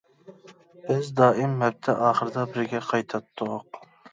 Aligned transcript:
بىز 0.87 1.11
دائىم 1.19 1.53
ھەپتە 1.65 1.97
ئاخىرىدا 2.07 2.49
بىرگە 2.57 2.83
قايتاتتۇق. 2.89 3.83